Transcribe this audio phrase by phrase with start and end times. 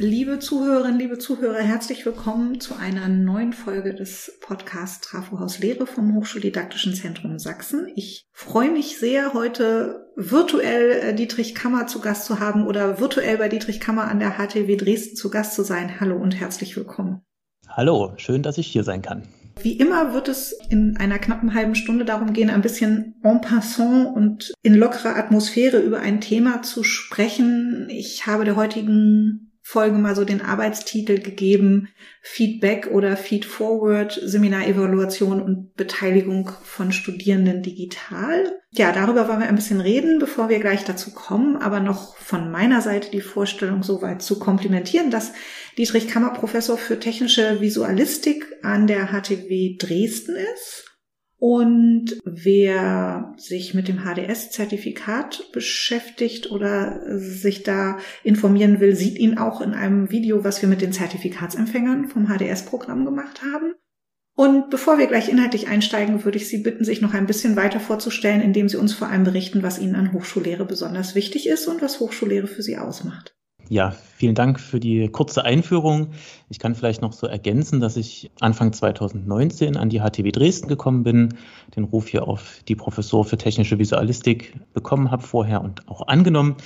[0.00, 6.14] Liebe Zuhörerinnen, liebe Zuhörer, herzlich willkommen zu einer neuen Folge des Podcasts Trafohaus Lehre vom
[6.14, 7.88] Hochschuldidaktischen Zentrum Sachsen.
[7.96, 13.38] Ich freue mich sehr, heute virtuell äh, Dietrich Kammer zu Gast zu haben oder virtuell
[13.38, 15.98] bei Dietrich Kammer an der HTW Dresden zu Gast zu sein.
[15.98, 17.22] Hallo und herzlich willkommen.
[17.66, 19.24] Hallo, schön, dass ich hier sein kann.
[19.60, 24.14] Wie immer wird es in einer knappen halben Stunde darum gehen, ein bisschen en passant
[24.14, 27.88] und in lockerer Atmosphäre über ein Thema zu sprechen.
[27.90, 31.90] Ich habe der heutigen Folge mal so den Arbeitstitel gegeben,
[32.22, 38.50] Feedback oder Feedforward, Seminarevaluation und Beteiligung von Studierenden digital.
[38.70, 42.50] Ja, darüber wollen wir ein bisschen reden, bevor wir gleich dazu kommen, aber noch von
[42.50, 45.32] meiner Seite die Vorstellung soweit zu komplimentieren, dass
[45.76, 50.87] Dietrich Kammer Professor für technische Visualistik an der HTW Dresden ist
[51.40, 59.60] und wer sich mit dem HDS-Zertifikat beschäftigt oder sich da informieren will, sieht ihn auch
[59.60, 63.74] in einem Video, was wir mit den Zertifikatsempfängern vom HDS-Programm gemacht haben.
[64.34, 67.78] Und bevor wir gleich inhaltlich einsteigen, würde ich Sie bitten, sich noch ein bisschen weiter
[67.78, 71.82] vorzustellen, indem Sie uns vor allem berichten, was Ihnen an Hochschullehre besonders wichtig ist und
[71.82, 73.37] was Hochschullehre für Sie ausmacht.
[73.70, 76.12] Ja, vielen Dank für die kurze Einführung.
[76.48, 81.02] Ich kann vielleicht noch so ergänzen, dass ich Anfang 2019 an die HTW Dresden gekommen
[81.02, 81.34] bin,
[81.76, 86.56] den Ruf hier auf die Professur für technische Visualistik bekommen habe vorher und auch angenommen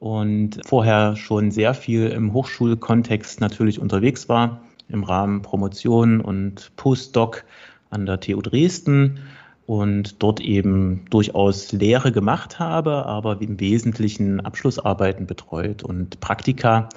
[0.00, 7.44] und vorher schon sehr viel im Hochschulkontext natürlich unterwegs war, im Rahmen Promotion und Postdoc
[7.90, 9.20] an der TU Dresden
[9.70, 16.88] und dort eben durchaus Lehre gemacht habe, aber im Wesentlichen Abschlussarbeiten betreut und Praktika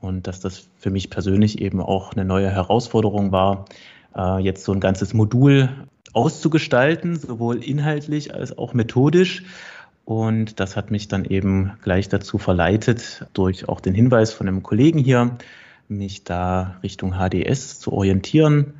[0.00, 3.66] und dass das für mich persönlich eben auch eine neue Herausforderung war,
[4.16, 5.68] äh, jetzt so ein ganzes Modul
[6.14, 9.44] auszugestalten, sowohl inhaltlich als auch methodisch.
[10.06, 14.62] Und das hat mich dann eben gleich dazu verleitet, durch auch den Hinweis von einem
[14.62, 15.36] Kollegen hier,
[15.86, 18.72] mich da Richtung HDS zu orientieren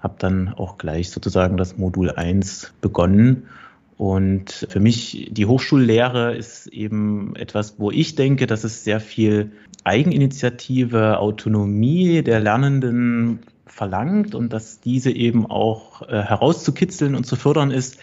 [0.00, 3.48] habe dann auch gleich sozusagen das Modul 1 begonnen.
[3.96, 9.52] Und für mich die Hochschullehre ist eben etwas, wo ich denke, dass es sehr viel
[9.84, 17.70] Eigeninitiative, Autonomie der Lernenden verlangt und dass diese eben auch äh, herauszukitzeln und zu fördern
[17.70, 17.98] ist,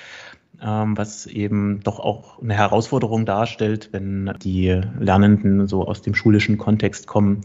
[0.61, 6.57] ähm, was eben doch auch eine Herausforderung darstellt, wenn die Lernenden so aus dem schulischen
[6.57, 7.41] Kontext kommen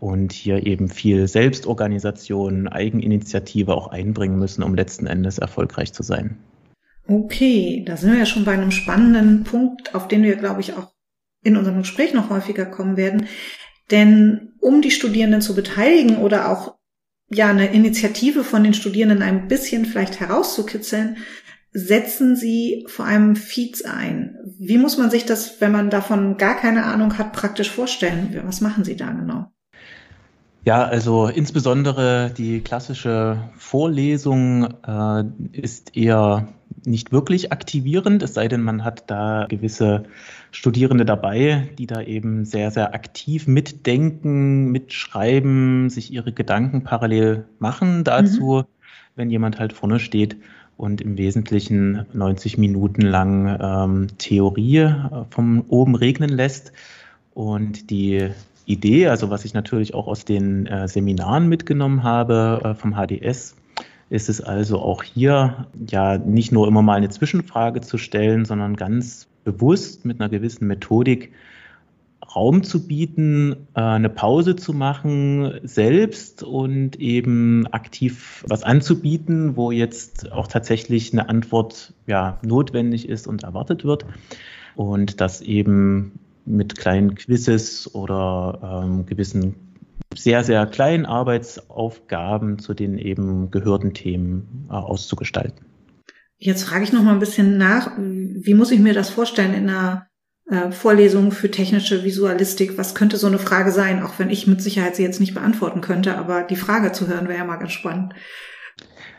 [0.00, 6.38] und hier eben viel Selbstorganisation, Eigeninitiative auch einbringen müssen, um letzten Endes erfolgreich zu sein.
[7.06, 10.74] Okay, da sind wir ja schon bei einem spannenden Punkt, auf den wir, glaube ich,
[10.74, 10.92] auch
[11.42, 13.26] in unserem Gespräch noch häufiger kommen werden.
[13.90, 16.76] Denn um die Studierenden zu beteiligen oder auch
[17.30, 21.16] ja eine Initiative von den Studierenden ein bisschen vielleicht herauszukitzeln,
[21.72, 24.36] setzen Sie vor allem Feeds ein.
[24.58, 28.38] Wie muss man sich das, wenn man davon gar keine Ahnung hat, praktisch vorstellen?
[28.44, 29.50] Was machen Sie da genau?
[30.64, 36.48] Ja, also insbesondere die klassische Vorlesung äh, ist eher
[36.84, 40.04] nicht wirklich aktivierend, es sei denn, man hat da gewisse
[40.50, 48.04] Studierende dabei, die da eben sehr, sehr aktiv mitdenken, mitschreiben, sich ihre Gedanken parallel machen
[48.04, 48.64] dazu, mhm.
[49.16, 50.36] wenn jemand halt vorne steht
[50.76, 56.72] und im Wesentlichen 90 Minuten lang ähm, Theorie äh, vom oben regnen lässt.
[57.34, 58.30] Und die
[58.68, 63.56] Idee, also was ich natürlich auch aus den äh, Seminaren mitgenommen habe äh, vom HDS,
[64.10, 68.76] ist es also auch hier ja nicht nur immer mal eine Zwischenfrage zu stellen, sondern
[68.76, 71.32] ganz bewusst mit einer gewissen Methodik
[72.34, 79.70] Raum zu bieten, äh, eine Pause zu machen selbst und eben aktiv was anzubieten, wo
[79.70, 84.04] jetzt auch tatsächlich eine Antwort ja notwendig ist und erwartet wird.
[84.76, 89.54] Und das eben mit kleinen Quizzes oder ähm, gewissen
[90.16, 95.66] sehr, sehr kleinen Arbeitsaufgaben zu den eben gehörten Themen äh, auszugestalten.
[96.38, 99.68] Jetzt frage ich noch mal ein bisschen nach, wie muss ich mir das vorstellen in
[99.68, 100.06] einer
[100.48, 102.78] äh, Vorlesung für technische Visualistik?
[102.78, 105.80] Was könnte so eine Frage sein, auch wenn ich mit Sicherheit sie jetzt nicht beantworten
[105.80, 108.14] könnte, aber die Frage zu hören wäre ja mal ganz spannend.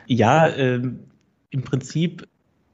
[0.07, 0.81] Ja, äh,
[1.51, 2.27] im Prinzip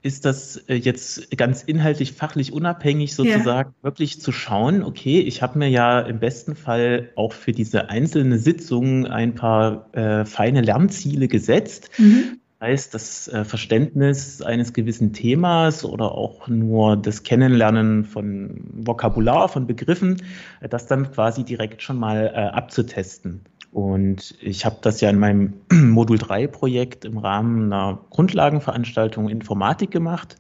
[0.06, 3.84] ist das äh, jetzt ganz inhaltlich, fachlich unabhängig sozusagen ja.
[3.84, 8.38] wirklich zu schauen, okay, ich habe mir ja im besten Fall auch für diese einzelne
[8.38, 11.90] Sitzung ein paar äh, feine Lernziele gesetzt.
[11.98, 12.40] Mhm.
[12.60, 19.50] Das heißt, das äh, Verständnis eines gewissen Themas oder auch nur das Kennenlernen von Vokabular,
[19.50, 20.22] von Begriffen,
[20.62, 23.42] äh, das dann quasi direkt schon mal äh, abzutesten.
[23.76, 29.92] Und ich habe das ja in meinem Modul 3 Projekt im Rahmen einer Grundlagenveranstaltung Informatik
[29.92, 30.38] gemacht.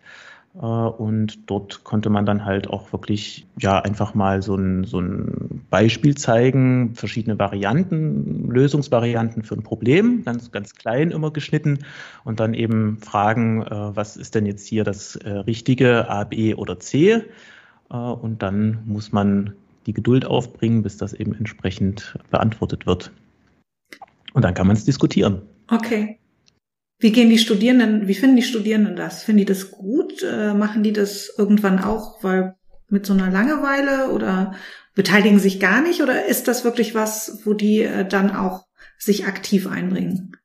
[0.55, 5.01] Äh, und dort konnte man dann halt auch wirklich ja einfach mal so ein, so
[5.01, 11.79] ein Beispiel zeigen, verschiedene Varianten, Lösungsvarianten für ein Problem, ganz, ganz klein immer geschnitten
[12.23, 16.53] und dann eben fragen, äh, was ist denn jetzt hier das äh, richtige A, B
[16.53, 17.21] oder C?
[17.89, 19.53] Und dann muss man
[19.85, 23.11] die Geduld aufbringen, bis das eben entsprechend beantwortet wird.
[24.35, 25.43] Und dann kann man es diskutieren.
[25.69, 26.19] Okay.
[26.99, 29.23] Wie gehen die Studierenden, wie finden die Studierenden das?
[29.23, 30.23] Finden die das gut?
[30.23, 32.55] Äh, machen die das irgendwann auch, weil
[32.89, 34.53] mit so einer Langeweile oder
[34.93, 36.01] beteiligen sich gar nicht?
[36.01, 38.65] Oder ist das wirklich was, wo die äh, dann auch
[38.97, 40.35] sich aktiv einbringen?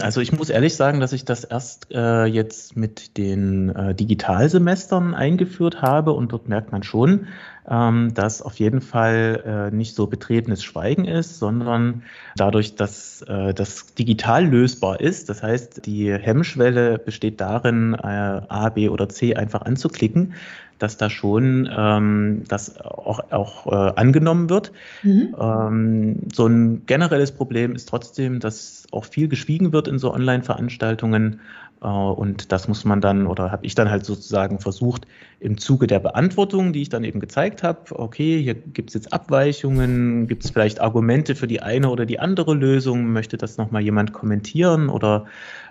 [0.00, 5.14] Also ich muss ehrlich sagen, dass ich das erst äh, jetzt mit den äh, Digitalsemestern
[5.14, 7.28] eingeführt habe und dort merkt man schon,
[7.68, 12.02] ähm, dass auf jeden Fall äh, nicht so betretenes Schweigen ist, sondern
[12.36, 15.28] dadurch, dass äh, das digital lösbar ist.
[15.28, 20.34] Das heißt, die Hemmschwelle besteht darin, äh, A, B oder C einfach anzuklicken,
[20.78, 24.72] dass da schon ähm, das auch, auch äh, angenommen wird.
[25.02, 25.34] Mhm.
[25.38, 31.40] Ähm, so ein generelles Problem ist trotzdem, dass auch viel geschwiegen wird in so Online-Veranstaltungen.
[31.84, 35.06] Äh, und das muss man dann, oder habe ich dann halt sozusagen versucht,
[35.38, 39.12] im Zuge der Beantwortung, die ich dann eben gezeigt habe, okay, hier gibt es jetzt
[39.12, 43.82] Abweichungen, gibt es vielleicht Argumente für die eine oder die andere Lösung, möchte das nochmal
[43.82, 45.26] jemand kommentieren oder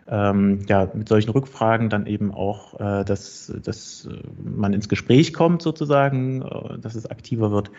[0.05, 4.07] ähm, ja, mit solchen Rückfragen dann eben auch, äh, dass, dass
[4.43, 7.71] man ins Gespräch kommt sozusagen, äh, dass es aktiver wird.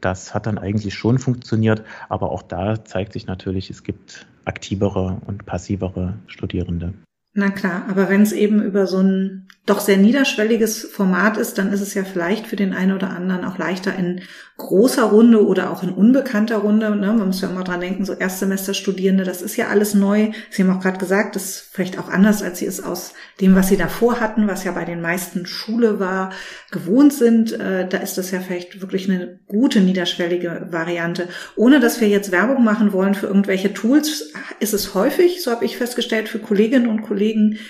[0.00, 5.20] Das hat dann eigentlich schon funktioniert, aber auch da zeigt sich natürlich, es gibt aktivere
[5.26, 6.94] und passivere Studierende.
[7.32, 11.72] Na klar, aber wenn es eben über so ein doch sehr niederschwelliges Format ist, dann
[11.72, 14.22] ist es ja vielleicht für den einen oder anderen auch leichter in
[14.56, 16.90] großer Runde oder auch in unbekannter Runde.
[16.96, 17.12] Ne?
[17.12, 20.32] Man muss ja immer dran denken, so Erstsemesterstudierende, das ist ja alles neu.
[20.50, 23.54] Sie haben auch gerade gesagt, das ist vielleicht auch anders, als Sie es aus dem,
[23.54, 26.30] was Sie davor hatten, was ja bei den meisten Schule war,
[26.72, 27.52] gewohnt sind.
[27.52, 31.28] Äh, da ist das ja vielleicht wirklich eine gute niederschwellige Variante.
[31.54, 35.64] Ohne dass wir jetzt Werbung machen wollen für irgendwelche Tools, ist es häufig, so habe
[35.64, 37.19] ich festgestellt, für Kolleginnen und Kollegen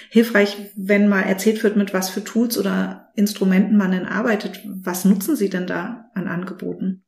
[0.09, 4.61] hilfreich, wenn mal erzählt wird, mit was für Tools oder Instrumenten man denn arbeitet.
[4.65, 7.03] Was nutzen Sie denn da an Angeboten?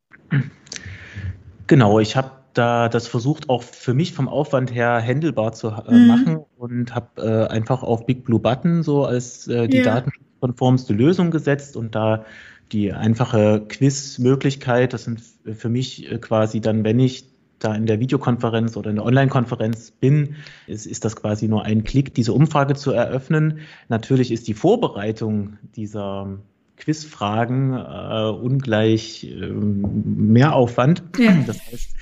[1.66, 5.94] Genau, ich habe da das versucht auch für mich vom Aufwand her handelbar zu äh,
[5.94, 6.06] mhm.
[6.06, 9.94] machen und habe äh, einfach auf Big Blue Button so als äh, die yeah.
[9.94, 12.24] datenschutzkonformste Lösung gesetzt und da
[12.72, 15.22] die einfache Quiz-Möglichkeit, das sind
[15.54, 17.31] für mich äh, quasi dann, wenn ich
[17.64, 20.36] da in der Videokonferenz oder in der Online-Konferenz bin,
[20.66, 23.60] ist, ist das quasi nur ein Klick, diese Umfrage zu eröffnen.
[23.88, 26.38] Natürlich ist die Vorbereitung dieser
[26.76, 31.02] Quizfragen äh, ungleich äh, mehr Aufwand.
[31.18, 31.32] Ja.
[31.46, 31.94] Das heißt,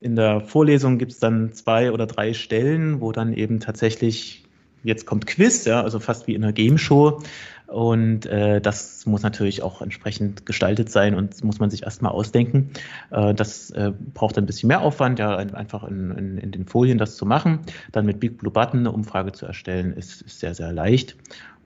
[0.00, 4.44] in der Vorlesung gibt es dann zwei oder drei Stellen, wo dann eben tatsächlich
[4.82, 7.22] jetzt kommt Quiz, ja, also fast wie in einer Game Show,
[7.70, 12.70] und äh, das muss natürlich auch entsprechend gestaltet sein und muss man sich erstmal ausdenken.
[13.12, 16.98] Äh, das äh, braucht ein bisschen mehr Aufwand, ja, einfach in, in, in, den Folien
[16.98, 17.60] das zu machen.
[17.92, 21.16] Dann mit Big Blue Button eine Umfrage zu erstellen, ist, ist sehr, sehr leicht.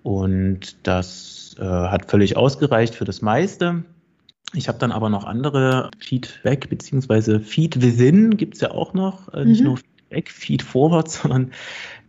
[0.03, 3.85] Und das äh, hat völlig ausgereicht für das meiste.
[4.53, 9.47] Ich habe dann aber noch andere Feedback beziehungsweise Feed Within gibt's ja auch noch, äh,
[9.47, 9.69] nicht mhm.
[9.69, 11.53] nur Feedback, Feed Forward, sondern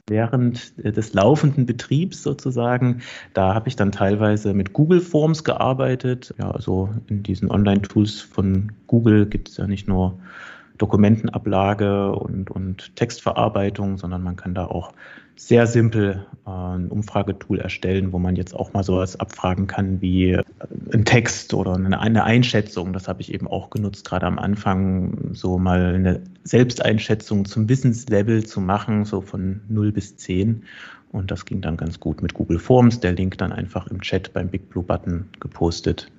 [0.07, 3.01] während des laufenden Betriebs sozusagen.
[3.33, 6.33] Da habe ich dann teilweise mit Google Forms gearbeitet.
[6.37, 10.19] Ja, also in diesen Online-Tools von Google gibt es ja nicht nur
[10.77, 14.91] Dokumentenablage und, und Textverarbeitung, sondern man kann da auch
[15.35, 20.31] sehr simpel äh, ein Umfragetool erstellen, wo man jetzt auch mal sowas abfragen kann wie
[20.31, 20.43] äh,
[20.93, 22.93] ein Text oder eine, eine Einschätzung.
[22.93, 28.45] Das habe ich eben auch genutzt, gerade am Anfang so mal eine Selbsteinschätzung zum Wissenslevel
[28.45, 30.63] zu machen, so von 0 bis 10.
[31.11, 32.99] Und das ging dann ganz gut mit Google Forms.
[32.99, 36.11] Der Link dann einfach im Chat beim Big Blue Button gepostet.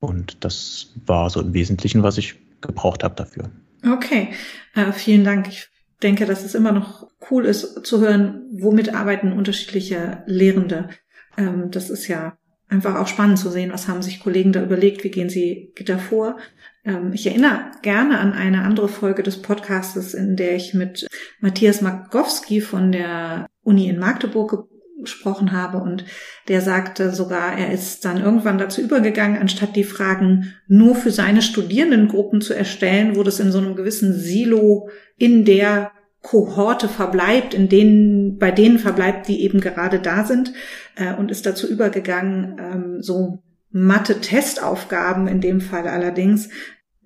[0.00, 3.50] Und das war so im Wesentlichen, was ich gebraucht habe dafür.
[3.86, 4.30] Okay,
[4.74, 5.48] äh, vielen Dank.
[5.48, 5.68] Ich
[6.04, 10.90] denke, dass es immer noch cool ist zu hören, womit arbeiten unterschiedliche Lehrende.
[11.36, 15.02] Ähm, das ist ja einfach auch spannend zu sehen, was haben sich Kollegen da überlegt,
[15.02, 16.36] wie gehen sie davor.
[16.84, 21.06] Ähm, ich erinnere gerne an eine andere Folge des Podcastes, in der ich mit
[21.40, 24.68] Matthias Magowski von der Uni in Magdeburg
[25.04, 25.78] gesprochen habe.
[25.78, 26.04] Und
[26.48, 31.42] der sagte sogar, er ist dann irgendwann dazu übergegangen, anstatt die Fragen nur für seine
[31.42, 35.92] Studierendengruppen zu erstellen, wo das in so einem gewissen Silo in der
[36.22, 40.52] Kohorte verbleibt, in denen, bei denen verbleibt, die eben gerade da sind,
[40.96, 46.48] äh, und ist dazu übergegangen, ähm, so Mathe-Testaufgaben in dem Fall allerdings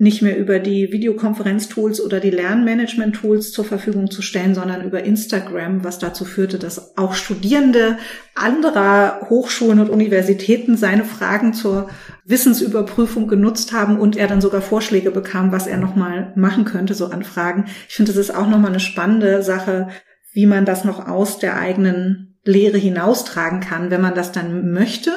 [0.00, 5.82] nicht mehr über die Videokonferenz-Tools oder die Lernmanagement-Tools zur Verfügung zu stellen, sondern über Instagram,
[5.82, 7.98] was dazu führte, dass auch Studierende
[8.36, 11.88] anderer Hochschulen und Universitäten seine Fragen zur
[12.24, 17.06] Wissensüberprüfung genutzt haben und er dann sogar Vorschläge bekam, was er nochmal machen könnte, so
[17.06, 17.64] Anfragen.
[17.88, 19.88] Ich finde, das ist auch nochmal eine spannende Sache,
[20.32, 25.10] wie man das noch aus der eigenen Lehre hinaustragen kann, wenn man das dann möchte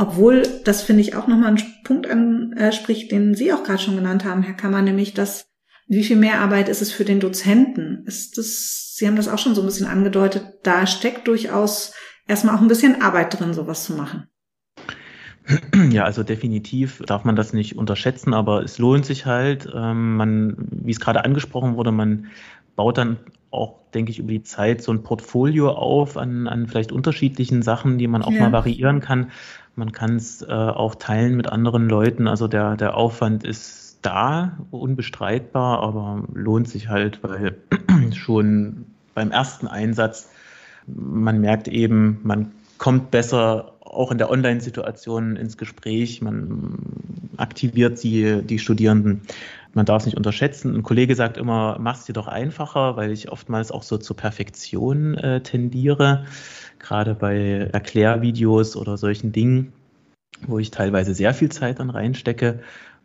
[0.00, 4.24] obwohl, das finde ich auch nochmal einen Punkt anspricht, den Sie auch gerade schon genannt
[4.24, 5.50] haben, Herr Kammer, nämlich dass
[5.88, 8.04] wie viel mehr Arbeit ist es für den Dozenten?
[8.06, 11.92] Ist das, Sie haben das auch schon so ein bisschen angedeutet, da steckt durchaus
[12.26, 14.26] erstmal auch ein bisschen Arbeit drin, sowas zu machen.
[15.90, 19.68] Ja, also definitiv darf man das nicht unterschätzen, aber es lohnt sich halt.
[19.74, 22.26] Ähm, man, wie es gerade angesprochen wurde, man
[22.80, 23.18] baut dann
[23.50, 27.98] auch, denke ich, über die Zeit so ein Portfolio auf an, an vielleicht unterschiedlichen Sachen,
[27.98, 28.40] die man auch ja.
[28.40, 29.32] mal variieren kann.
[29.76, 32.26] Man kann es äh, auch teilen mit anderen Leuten.
[32.26, 37.58] Also der, der Aufwand ist da, unbestreitbar, aber lohnt sich halt, weil
[38.14, 40.30] schon beim ersten Einsatz
[40.86, 46.78] man merkt eben, man kommt besser auch in der Online-Situation ins Gespräch, man
[47.36, 49.22] aktiviert die, die Studierenden.
[49.72, 50.74] Man darf es nicht unterschätzen.
[50.74, 54.16] Ein Kollege sagt immer, mach es dir doch einfacher, weil ich oftmals auch so zur
[54.16, 56.24] Perfektion äh, tendiere
[56.80, 59.72] gerade bei Erklärvideos oder solchen Dingen,
[60.46, 62.60] wo ich teilweise sehr viel Zeit dann reinstecke.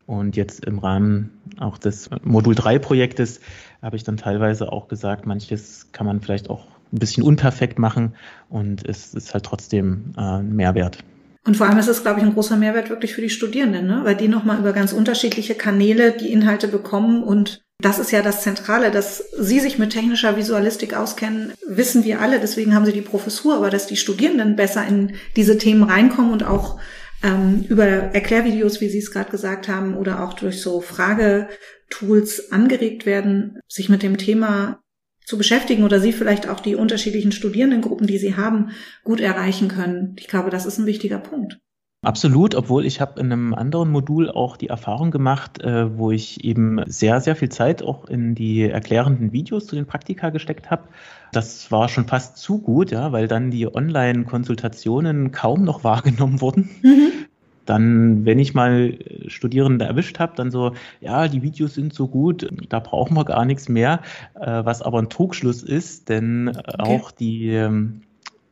[0.08, 3.42] Und jetzt im Rahmen auch des Modul 3 Projektes
[3.82, 8.14] habe ich dann teilweise auch gesagt, manches kann man vielleicht auch ein bisschen unperfekt machen
[8.50, 11.04] und es ist halt trotzdem äh, Mehrwert.
[11.46, 14.02] Und vor allem ist es, glaube ich, ein großer Mehrwert wirklich für die Studierenden, ne?
[14.04, 17.24] weil die nochmal über ganz unterschiedliche Kanäle die Inhalte bekommen.
[17.24, 22.20] Und das ist ja das Zentrale, dass Sie sich mit technischer Visualistik auskennen, wissen wir
[22.20, 26.32] alle, deswegen haben Sie die Professur, aber dass die Studierenden besser in diese Themen reinkommen
[26.32, 26.80] und auch
[27.22, 33.06] ähm, über Erklärvideos, wie Sie es gerade gesagt haben, oder auch durch so Fragetools angeregt
[33.06, 34.80] werden, sich mit dem Thema
[35.26, 38.72] zu beschäftigen oder Sie vielleicht auch die unterschiedlichen Studierendengruppen, die Sie haben,
[39.04, 40.16] gut erreichen können.
[40.20, 41.60] Ich glaube, das ist ein wichtiger Punkt.
[42.06, 46.44] Absolut, obwohl ich habe in einem anderen Modul auch die Erfahrung gemacht, äh, wo ich
[46.44, 50.84] eben sehr, sehr viel Zeit auch in die erklärenden Videos zu den Praktika gesteckt habe.
[51.32, 56.70] Das war schon fast zu gut, ja, weil dann die Online-Konsultationen kaum noch wahrgenommen wurden.
[56.84, 57.25] Mhm.
[57.66, 62.48] Dann, wenn ich mal Studierende erwischt habe, dann so, ja, die Videos sind so gut,
[62.70, 64.02] da brauchen wir gar nichts mehr,
[64.40, 66.76] äh, was aber ein Trugschluss ist, denn okay.
[66.78, 68.02] auch die ähm,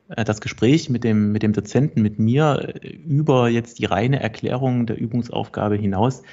[0.09, 4.19] äh, das Gespräch mit dem, mit dem Dozenten, mit mir äh, über jetzt die reine
[4.19, 6.23] Erklärung der Übungsaufgabe hinaus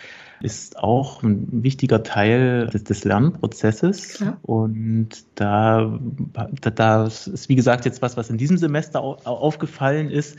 [0.43, 4.15] ist auch ein wichtiger Teil des, des Lernprozesses.
[4.15, 4.39] Klar.
[4.43, 5.99] Und da,
[6.61, 10.39] da, da ist, wie gesagt, jetzt was, was in diesem Semester aufgefallen ist.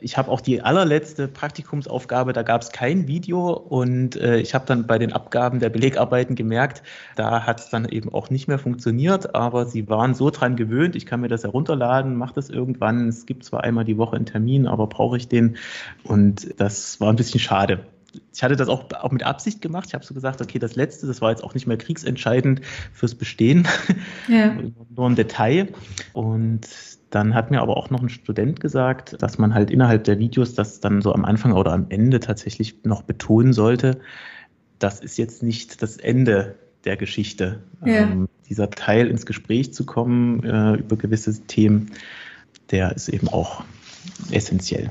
[0.00, 4.66] Ich habe auch die allerletzte Praktikumsaufgabe, da gab es kein Video und äh, ich habe
[4.66, 6.82] dann bei den Abgaben der Belegarbeiten gemerkt,
[7.14, 10.96] da hat es dann eben auch nicht mehr funktioniert, aber sie waren so dran gewöhnt,
[10.96, 13.06] ich kann mir das herunterladen, mache das irgendwann.
[13.06, 15.56] Es gibt zwar einmal die Woche einen Termin, aber brauche ich den?
[16.02, 17.86] Und das war ein bisschen schade
[18.32, 19.86] ich hatte das auch, auch mit Absicht gemacht.
[19.88, 22.60] Ich habe so gesagt, okay, das letzte, das war jetzt auch nicht mehr kriegsentscheidend
[22.92, 23.66] fürs Bestehen,
[24.28, 24.56] ja.
[24.94, 25.68] nur ein Detail.
[26.12, 26.66] Und
[27.10, 30.54] dann hat mir aber auch noch ein Student gesagt, dass man halt innerhalb der Videos
[30.54, 34.00] das dann so am Anfang oder am Ende tatsächlich noch betonen sollte.
[34.78, 37.60] Das ist jetzt nicht das Ende der Geschichte.
[37.84, 38.02] Ja.
[38.02, 41.92] Ähm, dieser Teil ins Gespräch zu kommen äh, über gewisse Themen,
[42.70, 43.64] der ist eben auch
[44.30, 44.90] essentiell.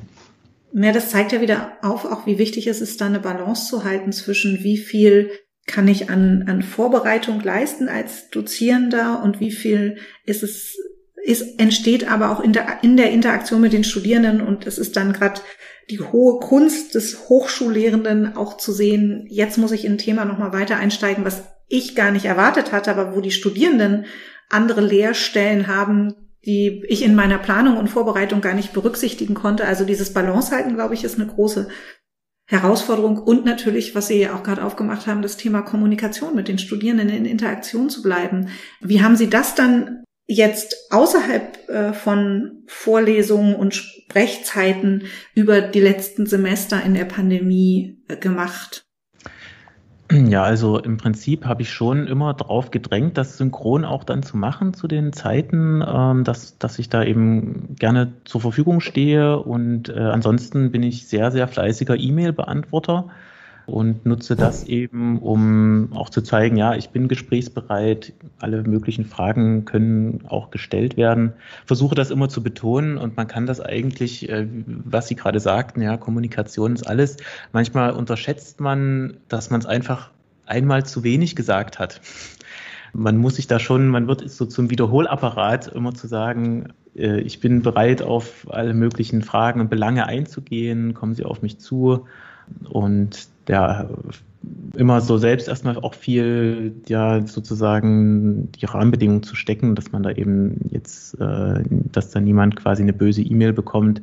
[0.78, 3.86] Ja, das zeigt ja wieder auf, auch wie wichtig es ist, da eine Balance zu
[3.86, 5.32] halten zwischen wie viel
[5.66, 10.78] kann ich an, an Vorbereitung leisten als Dozierender und wie viel ist es,
[11.24, 14.98] ist, entsteht aber auch in der, in der Interaktion mit den Studierenden und es ist
[14.98, 15.40] dann gerade
[15.90, 20.52] die hohe Kunst des Hochschullehrenden auch zu sehen, jetzt muss ich in ein Thema nochmal
[20.52, 24.08] weiter einsteigen, was ich gar nicht erwartet hatte, aber wo die Studierenden
[24.50, 29.66] andere Lehrstellen haben, die ich in meiner Planung und Vorbereitung gar nicht berücksichtigen konnte.
[29.66, 31.68] Also dieses Balance halten, glaube ich, ist eine große
[32.48, 36.60] Herausforderung und natürlich, was Sie ja auch gerade aufgemacht haben, das Thema Kommunikation mit den
[36.60, 38.50] Studierenden in Interaktion zu bleiben.
[38.82, 46.28] Wie haben Sie das dann jetzt außerhalb äh, von Vorlesungen und Sprechzeiten über die letzten
[46.28, 48.84] Semester in der Pandemie äh, gemacht?
[50.16, 54.38] Ja, also im Prinzip habe ich schon immer drauf gedrängt, das synchron auch dann zu
[54.38, 59.38] machen zu den Zeiten, ähm, dass, dass ich da eben gerne zur Verfügung stehe.
[59.40, 63.10] Und äh, ansonsten bin ich sehr, sehr fleißiger E-Mail-Beantworter
[63.66, 69.66] und nutze das eben, um auch zu zeigen, ja, ich bin gesprächsbereit, alle möglichen Fragen
[69.66, 71.34] können auch gestellt werden.
[71.66, 75.82] Versuche das immer zu betonen und man kann das eigentlich, äh, was Sie gerade sagten,
[75.82, 77.18] ja, Kommunikation ist alles.
[77.54, 80.12] Manchmal unterschätzt man, dass man es einfach
[80.46, 82.02] einmal zu wenig gesagt hat.
[82.94, 87.40] Man muss sich da schon, man wird so zum Wiederholapparat immer zu sagen, äh, ich
[87.40, 92.06] bin bereit, auf alle möglichen Fragen und Belange einzugehen, kommen Sie auf mich zu.
[92.70, 93.88] Und ja,
[94.76, 100.12] immer so selbst erstmal auch viel, ja, sozusagen die Rahmenbedingungen zu stecken, dass man da
[100.12, 104.02] eben jetzt, äh, dass da niemand quasi eine böse E-Mail bekommt,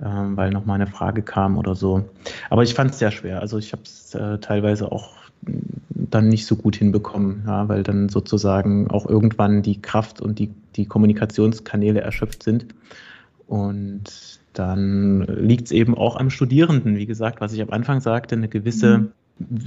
[0.00, 2.04] äh, weil nochmal eine Frage kam oder so.
[2.50, 3.40] Aber ich fand es sehr schwer.
[3.40, 8.08] Also ich habe es äh, teilweise auch dann nicht so gut hinbekommen, ja, weil dann
[8.08, 12.66] sozusagen auch irgendwann die Kraft und die, die Kommunikationskanäle erschöpft sind.
[13.46, 18.34] Und dann liegt es eben auch am Studierenden, wie gesagt, was ich am Anfang sagte,
[18.34, 19.12] eine gewisse mhm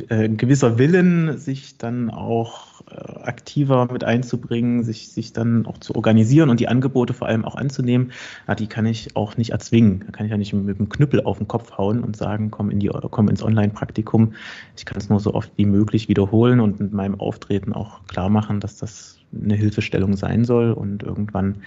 [0.09, 5.79] äh, ein gewisser Willen, sich dann auch äh, aktiver mit einzubringen, sich, sich dann auch
[5.79, 8.11] zu organisieren und die Angebote vor allem auch anzunehmen,
[8.47, 10.03] ja, die kann ich auch nicht erzwingen.
[10.05, 12.69] Da kann ich ja nicht mit dem Knüppel auf den Kopf hauen und sagen, komm,
[12.69, 14.33] in die, komm ins Online-Praktikum.
[14.77, 18.29] Ich kann es nur so oft wie möglich wiederholen und mit meinem Auftreten auch klar
[18.29, 21.63] machen, dass das eine Hilfestellung sein soll und irgendwann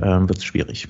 [0.00, 0.88] äh, wird es schwierig.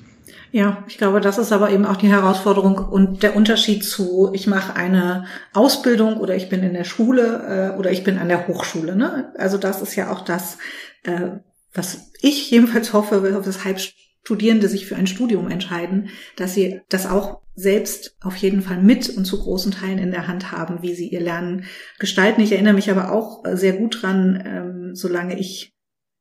[0.51, 4.47] Ja, ich glaube, das ist aber eben auch die Herausforderung und der Unterschied zu, ich
[4.47, 8.47] mache eine Ausbildung oder ich bin in der Schule äh, oder ich bin an der
[8.47, 8.95] Hochschule.
[8.95, 9.33] Ne?
[9.37, 10.57] Also das ist ja auch das,
[11.03, 11.31] äh,
[11.73, 13.79] was ich jedenfalls hoffe, weshalb
[14.23, 19.09] Studierende sich für ein Studium entscheiden, dass sie das auch selbst auf jeden Fall mit
[19.09, 21.65] und zu großen Teilen in der Hand haben, wie sie ihr Lernen
[21.97, 22.41] gestalten.
[22.41, 25.76] Ich erinnere mich aber auch sehr gut dran, ähm, solange ich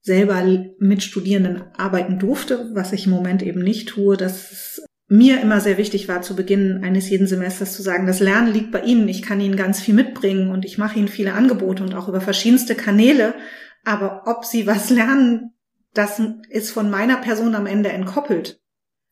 [0.07, 0.41] selber
[0.79, 5.79] mit Studierenden arbeiten durfte, was ich im Moment eben nicht tue, dass mir immer sehr
[5.79, 9.23] wichtig war, zu Beginn eines jeden Semesters zu sagen, das Lernen liegt bei Ihnen, ich
[9.23, 12.77] kann Ihnen ganz viel mitbringen und ich mache Ihnen viele Angebote und auch über verschiedenste
[12.77, 13.35] Kanäle,
[13.85, 15.55] aber ob Sie was lernen,
[15.93, 18.61] das ist von meiner Person am Ende entkoppelt.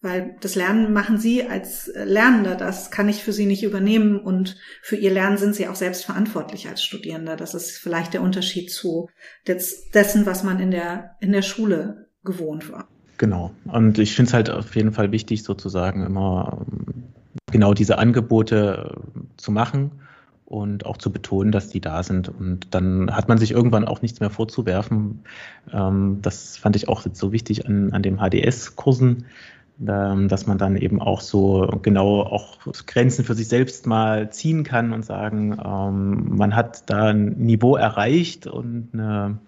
[0.04, 4.58] Weil das Lernen machen Sie als Lernender, das kann ich für Sie nicht übernehmen und
[4.82, 7.36] für Ihr Lernen sind Sie auch selbst verantwortlich als Studierender.
[7.36, 9.08] Das ist vielleicht der Unterschied zu
[9.46, 12.86] dessen, was man in der, in der Schule gewohnt war.
[13.16, 13.52] Genau.
[13.64, 17.04] Und ich finde es halt auf jeden Fall wichtig, sozusagen immer ähm,
[17.50, 19.90] genau diese Angebote äh, zu machen
[20.44, 22.28] und auch zu betonen, dass die da sind.
[22.28, 25.24] Und dann hat man sich irgendwann auch nichts mehr vorzuwerfen.
[25.72, 29.24] Ähm, das fand ich auch so wichtig an, an den HDS-Kursen,
[29.76, 34.92] dass man dann eben auch so genau auch Grenzen für sich selbst mal ziehen kann
[34.92, 39.38] und sagen, ähm, man hat da ein Niveau erreicht und eine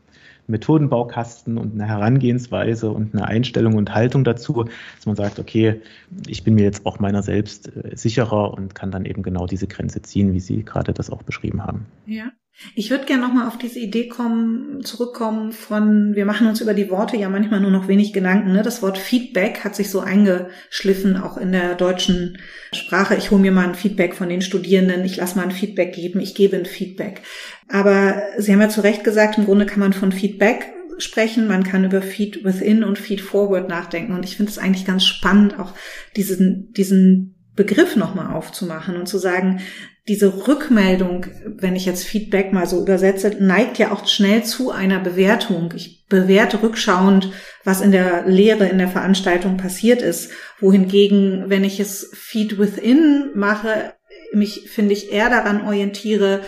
[0.48, 4.64] Methodenbaukasten und eine Herangehensweise und eine Einstellung und Haltung dazu,
[4.96, 5.80] dass man sagt, okay,
[6.26, 9.66] ich bin mir jetzt auch meiner selbst äh, sicherer und kann dann eben genau diese
[9.66, 11.86] Grenze ziehen, wie Sie gerade das auch beschrieben haben.
[12.06, 12.30] Ja.
[12.74, 16.88] Ich würde gerne nochmal auf diese Idee kommen, zurückkommen von, wir machen uns über die
[16.88, 18.52] Worte ja manchmal nur noch wenig Gedanken.
[18.52, 18.62] Ne?
[18.62, 22.38] Das Wort Feedback hat sich so eingeschliffen, auch in der deutschen
[22.72, 23.14] Sprache.
[23.14, 26.20] Ich hole mir mal ein Feedback von den Studierenden, ich lasse mal ein Feedback geben,
[26.20, 27.20] ich gebe ein Feedback.
[27.68, 31.62] Aber Sie haben ja zu Recht gesagt, im Grunde kann man von Feedback sprechen, man
[31.62, 34.14] kann über Feed Within und Feed Forward nachdenken.
[34.14, 35.74] Und ich finde es eigentlich ganz spannend, auch
[36.16, 39.60] diesen, diesen Begriff nochmal aufzumachen und zu sagen,
[40.08, 45.00] diese Rückmeldung, wenn ich jetzt Feedback mal so übersetze, neigt ja auch schnell zu einer
[45.00, 45.72] Bewertung.
[45.74, 47.32] Ich bewerte rückschauend,
[47.64, 50.30] was in der Lehre, in der Veranstaltung passiert ist.
[50.60, 53.94] Wohingegen, wenn ich es Feed Within mache,
[54.32, 56.42] mich, finde ich, eher daran orientiere,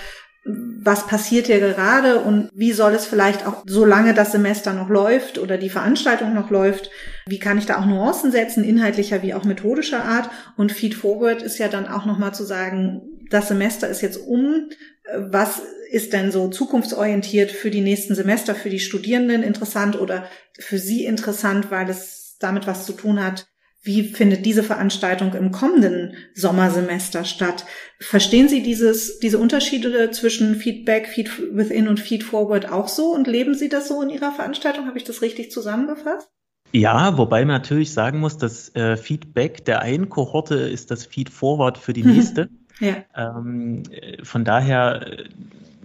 [0.44, 5.38] was passiert hier gerade und wie soll es vielleicht auch, solange das Semester noch läuft
[5.38, 6.90] oder die Veranstaltung noch läuft,
[7.26, 10.30] wie kann ich da auch Nuancen setzen, inhaltlicher wie auch methodischer Art.
[10.56, 14.70] Und Feed Forward ist ja dann auch nochmal zu sagen, das Semester ist jetzt um,
[15.16, 20.78] was ist denn so zukunftsorientiert für die nächsten Semester, für die Studierenden interessant oder für
[20.78, 23.46] Sie interessant, weil es damit was zu tun hat,
[23.82, 27.64] wie findet diese Veranstaltung im kommenden Sommersemester statt?
[28.00, 33.26] Verstehen Sie dieses, diese Unterschiede zwischen Feedback, Feed Within und Feed Forward auch so und
[33.26, 34.86] leben Sie das so in Ihrer Veranstaltung?
[34.86, 36.28] Habe ich das richtig zusammengefasst?
[36.72, 41.30] Ja, wobei man natürlich sagen muss, dass äh, Feedback der einen Kohorte ist das Feed
[41.30, 42.50] Forward für die nächste.
[42.80, 42.96] Ja.
[43.16, 43.82] Ähm,
[44.22, 45.24] von daher, äh,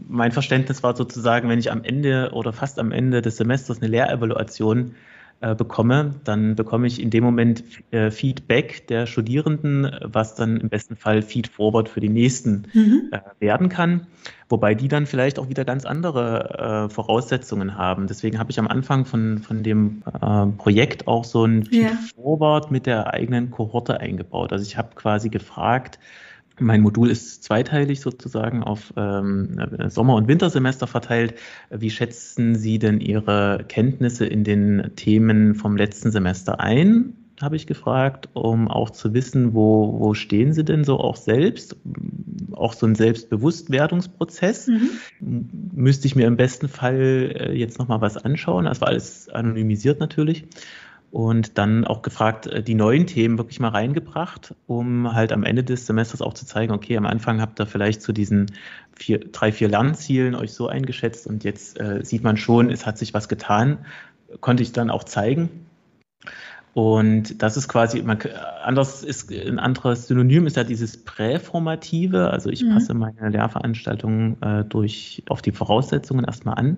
[0.07, 3.87] mein Verständnis war sozusagen, wenn ich am Ende oder fast am Ende des Semesters eine
[3.87, 4.95] Lehrevaluation
[5.43, 10.69] äh, bekomme, dann bekomme ich in dem Moment äh, Feedback der Studierenden, was dann im
[10.69, 13.09] besten Fall Feedforward für die nächsten mhm.
[13.11, 14.07] äh, werden kann,
[14.47, 18.07] wobei die dann vielleicht auch wieder ganz andere Voraussetzungen haben.
[18.07, 20.03] Deswegen habe ich am Anfang von, von dem
[20.57, 22.71] Projekt auch so ein Feedforward ja.
[22.71, 24.53] mit der eigenen Kohorte eingebaut.
[24.53, 25.99] Also ich habe quasi gefragt,
[26.59, 31.35] mein Modul ist zweiteilig sozusagen auf ähm, Sommer- und Wintersemester verteilt.
[31.69, 37.15] Wie schätzen Sie denn Ihre Kenntnisse in den Themen vom letzten Semester ein?
[37.41, 41.75] habe ich gefragt, um auch zu wissen, wo, wo stehen Sie denn so auch selbst
[42.53, 44.67] auch so ein Selbstbewusstwerdungsprozess.
[44.67, 45.49] Mhm.
[45.73, 48.65] Müsste ich mir im besten Fall äh, jetzt nochmal was anschauen.
[48.65, 50.45] Das war alles anonymisiert natürlich
[51.13, 55.63] und dann auch gefragt, äh, die neuen Themen wirklich mal reingebracht, um halt am Ende
[55.63, 58.47] des Semesters auch zu zeigen, okay, am Anfang habt ihr vielleicht zu diesen
[58.95, 62.97] vier, drei, vier Lernzielen euch so eingeschätzt und jetzt äh, sieht man schon, es hat
[62.97, 63.85] sich was getan,
[64.41, 65.67] konnte ich dann auch zeigen.
[66.73, 68.17] Und das ist quasi, man,
[68.63, 72.31] anders ist, ein anderes Synonym ist ja dieses Präformative.
[72.31, 72.73] Also ich mhm.
[72.73, 76.77] passe meine Lehrveranstaltungen äh, durch, auf die Voraussetzungen erstmal an.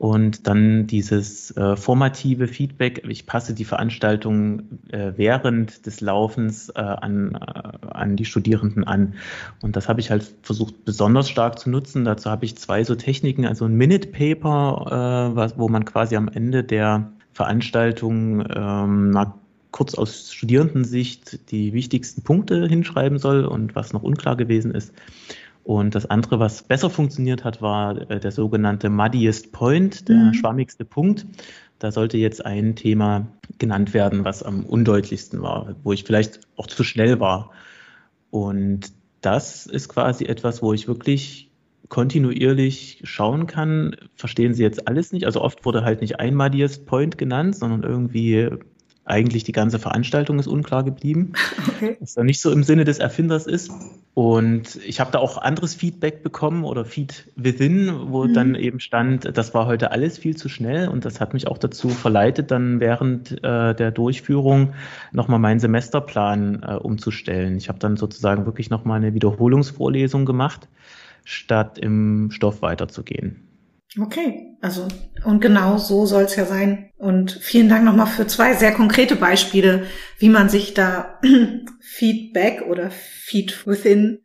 [0.00, 6.80] Und dann dieses äh, formative Feedback, ich passe die Veranstaltung äh, während des Laufens äh,
[6.80, 9.16] an, äh, an die Studierenden an.
[9.60, 12.06] Und das habe ich halt versucht besonders stark zu nutzen.
[12.06, 14.86] Dazu habe ich zwei so Techniken, also ein Minute Paper,
[15.32, 19.34] äh, was, wo man quasi am Ende der Veranstaltung ähm, mal
[19.70, 24.94] kurz aus Studierendensicht die wichtigsten Punkte hinschreiben soll und was noch unklar gewesen ist.
[25.64, 30.34] Und das andere, was besser funktioniert hat, war äh, der sogenannte muddiest point, der mhm.
[30.34, 31.26] schwammigste Punkt.
[31.78, 36.66] Da sollte jetzt ein Thema genannt werden, was am undeutlichsten war, wo ich vielleicht auch
[36.66, 37.50] zu schnell war.
[38.30, 41.50] Und das ist quasi etwas, wo ich wirklich
[41.88, 45.26] kontinuierlich schauen kann, verstehen Sie jetzt alles nicht?
[45.26, 48.48] Also oft wurde halt nicht ein Muddiest Point genannt, sondern irgendwie
[49.10, 51.32] eigentlich die ganze Veranstaltung ist unklar geblieben,
[51.68, 51.96] okay.
[52.00, 53.70] was dann nicht so im Sinne des Erfinders ist.
[54.14, 58.34] Und ich habe da auch anderes Feedback bekommen oder Feed Within, wo mhm.
[58.34, 61.58] dann eben stand, das war heute alles viel zu schnell und das hat mich auch
[61.58, 64.74] dazu verleitet, dann während äh, der Durchführung
[65.12, 67.56] nochmal meinen Semesterplan äh, umzustellen.
[67.56, 70.68] Ich habe dann sozusagen wirklich nochmal eine Wiederholungsvorlesung gemacht,
[71.24, 73.49] statt im Stoff weiterzugehen.
[73.98, 74.86] Okay, also
[75.24, 76.90] und genau so soll es ja sein.
[76.96, 79.86] Und vielen Dank nochmal für zwei sehr konkrete Beispiele,
[80.18, 81.18] wie man sich da
[81.80, 84.20] Feedback oder Feed within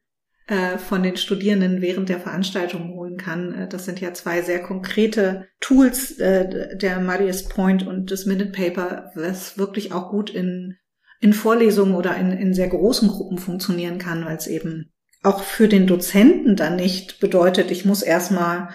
[0.47, 3.53] äh, von den Studierenden während der Veranstaltung holen kann.
[3.55, 8.51] Äh, das sind ja zwei sehr konkrete Tools, äh, der Marius Point und das Minute
[8.51, 10.77] Paper, was wirklich auch gut in,
[11.21, 14.91] in Vorlesungen oder in, in sehr großen Gruppen funktionieren kann, weil es eben
[15.23, 18.69] auch für den Dozenten dann nicht bedeutet, ich muss erstmal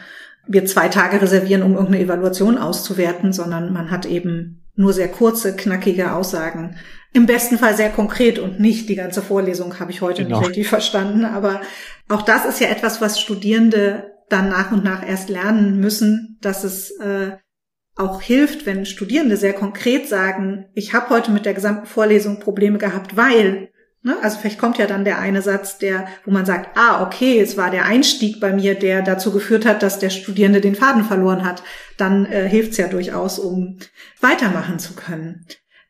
[0.51, 5.55] wir zwei Tage reservieren, um irgendeine Evaluation auszuwerten, sondern man hat eben nur sehr kurze,
[5.55, 6.77] knackige Aussagen.
[7.13, 10.39] Im besten Fall sehr konkret und nicht die ganze Vorlesung habe ich heute genau.
[10.39, 11.25] nicht richtig verstanden.
[11.25, 11.61] Aber
[12.09, 16.65] auch das ist ja etwas, was Studierende dann nach und nach erst lernen müssen, dass
[16.65, 17.33] es äh,
[17.97, 22.79] auch hilft, wenn Studierende sehr konkret sagen, ich habe heute mit der gesamten Vorlesung Probleme
[22.79, 23.71] gehabt, weil
[24.03, 24.17] Ne?
[24.23, 27.57] Also vielleicht kommt ja dann der eine Satz, der, wo man sagt, ah, okay, es
[27.57, 31.45] war der Einstieg bei mir, der dazu geführt hat, dass der Studierende den Faden verloren
[31.45, 31.63] hat.
[31.99, 33.79] Dann äh, hilft es ja durchaus, um
[34.21, 35.45] weitermachen zu können.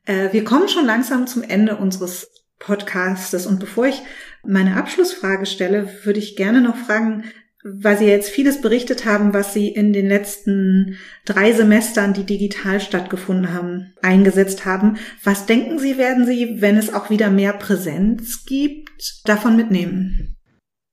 [0.07, 4.03] Äh, wir kommen schon langsam zum Ende unseres Podcastes und bevor ich
[4.45, 7.25] meine Abschlussfrage stelle, würde ich gerne noch fragen,
[7.63, 12.81] weil Sie jetzt vieles berichtet haben, was Sie in den letzten drei Semestern, die digital
[12.81, 14.97] stattgefunden haben, eingesetzt haben.
[15.23, 20.37] Was denken Sie, werden Sie, wenn es auch wieder mehr Präsenz gibt, davon mitnehmen?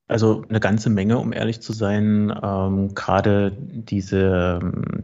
[0.09, 2.33] Also eine ganze Menge, um ehrlich zu sein.
[2.41, 4.59] Ähm, Gerade diese,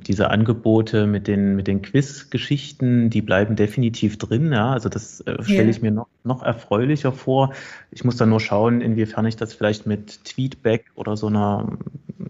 [0.07, 4.53] diese Angebote mit den, mit den Quiz-Geschichten, die bleiben definitiv drin.
[4.53, 7.53] Ja, also das äh, stelle ich mir noch, noch erfreulicher vor.
[7.91, 11.77] Ich muss dann nur schauen, inwiefern ich das vielleicht mit Tweetback oder so einer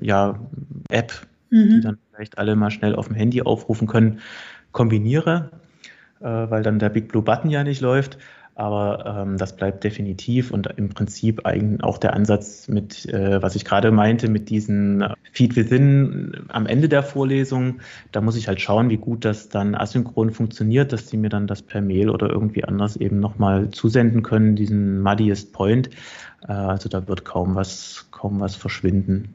[0.02, 0.40] ja,
[0.90, 1.14] App,
[1.52, 1.70] mhm.
[1.70, 4.20] die dann vielleicht alle mal schnell auf dem Handy aufrufen können,
[4.72, 5.52] kombiniere,
[6.22, 8.18] äh, weil dann der Big Blue Button ja nicht läuft.
[8.56, 13.56] Aber ähm, das bleibt definitiv und im Prinzip eigentlich auch der Ansatz mit, äh, was
[13.56, 17.80] ich gerade meinte, mit diesen äh, Feed Within am Ende der Vorlesung.
[18.12, 21.48] Da muss ich halt schauen, wie gut das dann asynchron funktioniert, dass sie mir dann
[21.48, 25.90] das per Mail oder irgendwie anders eben nochmal zusenden können, diesen Muddiest Point.
[26.48, 29.34] Äh, also da wird kaum was, kaum was verschwinden.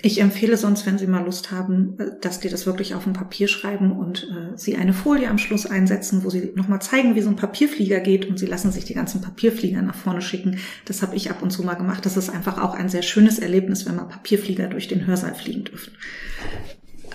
[0.00, 3.14] Ich empfehle sonst, wenn Sie mal Lust haben, äh, dass die das wirklich auf ein
[3.14, 7.20] Papier schreiben und äh, Sie eine Folie am Schluss einsetzen, wo Sie nochmal zeigen, wie
[7.20, 10.58] so ein Papierflieger geht und Sie lassen sich die ganzen Papierflieger nach vorne schicken.
[10.84, 12.06] Das habe ich ab und zu mal gemacht.
[12.06, 15.64] Das ist einfach auch ein sehr schönes Erlebnis, wenn mal Papierflieger durch den Hörsaal fliegen
[15.64, 15.92] dürfen.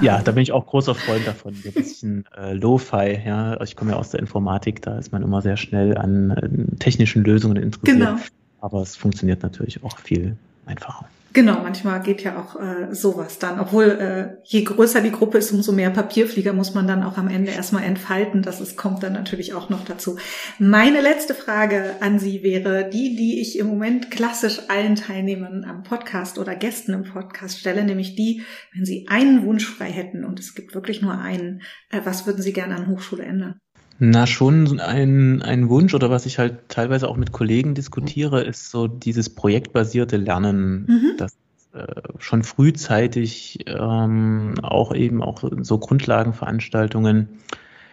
[0.01, 1.55] Ja, da bin ich auch großer Freund davon.
[1.63, 3.61] Ein bisschen äh, Lo-Fi, ja.
[3.61, 7.23] Ich komme ja aus der Informatik, da ist man immer sehr schnell an äh, technischen
[7.23, 7.99] Lösungen interessiert.
[7.99, 8.17] Genau.
[8.59, 11.07] Aber es funktioniert natürlich auch viel einfacher.
[11.33, 13.59] Genau, manchmal geht ja auch äh, sowas dann.
[13.59, 17.27] Obwohl äh, je größer die Gruppe ist, umso mehr Papierflieger muss man dann auch am
[17.27, 18.43] Ende erstmal entfalten.
[18.43, 20.19] Das ist, kommt dann natürlich auch noch dazu.
[20.59, 25.81] Meine letzte Frage an Sie wäre die, die ich im Moment klassisch allen Teilnehmern am
[25.81, 28.43] Podcast oder Gästen im Podcast stelle, nämlich die,
[28.75, 32.43] wenn Sie einen Wunsch frei hätten und es gibt wirklich nur einen, äh, was würden
[32.43, 33.59] Sie gerne an Hochschule ändern?
[33.99, 38.69] Na, schon ein, ein Wunsch oder was ich halt teilweise auch mit Kollegen diskutiere, ist
[38.71, 41.11] so dieses projektbasierte Lernen, mhm.
[41.17, 41.35] das
[41.73, 47.29] äh, schon frühzeitig ähm, auch eben auch so Grundlagenveranstaltungen,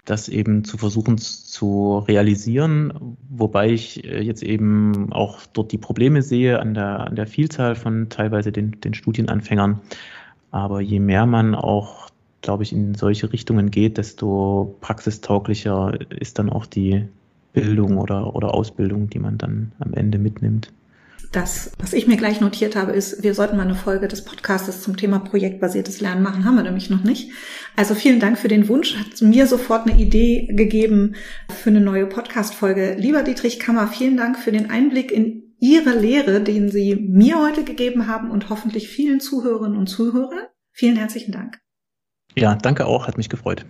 [0.05, 6.23] das eben zu versuchen zu realisieren, wobei ich äh, jetzt eben auch dort die Probleme
[6.23, 9.81] sehe an der, an der Vielzahl von teilweise den, den Studienanfängern.
[10.51, 12.10] Aber je mehr man auch
[12.43, 17.07] glaube ich, in solche Richtungen geht, desto praxistauglicher ist dann auch die
[17.53, 20.73] Bildung oder, oder Ausbildung, die man dann am Ende mitnimmt.
[21.33, 24.83] Das, was ich mir gleich notiert habe, ist, wir sollten mal eine Folge des Podcastes
[24.83, 26.45] zum Thema projektbasiertes Lernen machen.
[26.45, 27.31] Haben wir nämlich noch nicht.
[27.77, 28.97] Also vielen Dank für den Wunsch.
[28.97, 31.15] Hat mir sofort eine Idee gegeben
[31.49, 32.97] für eine neue Podcast-Folge.
[32.99, 37.63] Lieber Dietrich Kammer, vielen Dank für den Einblick in Ihre Lehre, den Sie mir heute
[37.63, 40.47] gegeben haben und hoffentlich vielen Zuhörerinnen und Zuhörern.
[40.73, 41.61] Vielen herzlichen Dank.
[42.37, 43.65] Ja, danke auch, hat mich gefreut.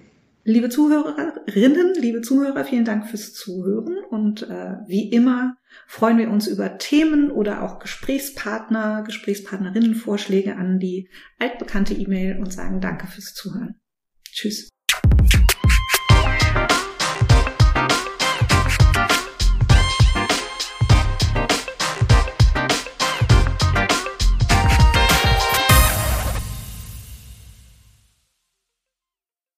[0.45, 6.47] Liebe Zuhörerinnen, liebe Zuhörer, vielen Dank fürs Zuhören und äh, wie immer freuen wir uns
[6.47, 13.35] über Themen oder auch Gesprächspartner, Gesprächspartnerinnen Vorschläge an die altbekannte E-Mail und sagen Danke fürs
[13.35, 13.81] Zuhören.
[14.25, 14.71] Tschüss.